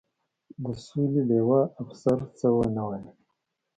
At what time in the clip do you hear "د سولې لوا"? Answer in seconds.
0.63-1.61